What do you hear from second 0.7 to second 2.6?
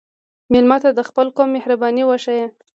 ته د خپل قوم مهرباني وښیه.